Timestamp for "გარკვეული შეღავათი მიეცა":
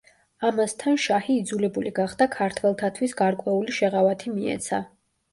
3.19-4.81